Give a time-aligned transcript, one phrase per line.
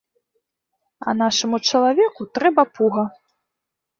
[1.09, 3.03] А нашаму чалавеку трэба пуга.